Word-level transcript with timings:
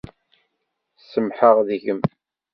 Semmḥeɣ 1.11 1.57
deg-m. 1.67 2.01